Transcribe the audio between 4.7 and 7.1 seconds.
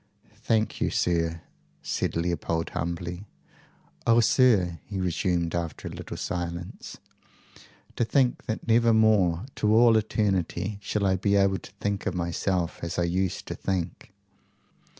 he resumed after a little silence,"